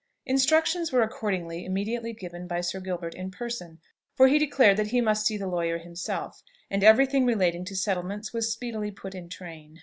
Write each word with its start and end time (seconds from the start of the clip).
Instructions 0.25 0.91
were 0.91 1.03
accordingly 1.03 1.63
immediately 1.63 2.11
given 2.11 2.47
by 2.47 2.59
Sir 2.59 2.79
Gilbert 2.79 3.13
in 3.13 3.29
person, 3.29 3.79
for 4.15 4.27
he 4.27 4.39
declared 4.39 4.77
that 4.77 4.87
he 4.87 4.99
must 4.99 5.27
see 5.27 5.37
the 5.37 5.45
lawyer 5.45 5.77
himself; 5.77 6.41
and 6.71 6.83
every 6.83 7.05
thing 7.05 7.23
relating 7.23 7.63
to 7.65 7.75
settlements 7.75 8.33
was 8.33 8.51
speedily 8.51 8.89
put 8.89 9.13
in 9.13 9.29
train. 9.29 9.79